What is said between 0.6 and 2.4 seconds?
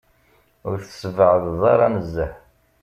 Ur tessbeεdeḍ ara nezzeh.